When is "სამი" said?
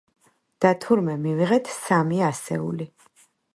1.75-2.19